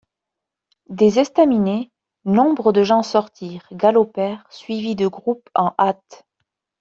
[0.89, 1.91] Des estaminets,
[2.25, 6.25] nombre de gens sortirent, galopèrent, suivis de groupes en hâte.